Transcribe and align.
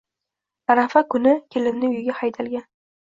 Arafa 0.75 0.99
kuni 1.11 1.33
kelinni 1.51 1.91
uyiga 1.91 2.17
haydalgan. 2.23 2.65